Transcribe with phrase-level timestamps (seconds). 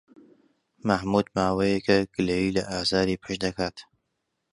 [0.87, 3.77] مەحموود ماوەیەکە گلەیی لە ئازاری پشت دەکات.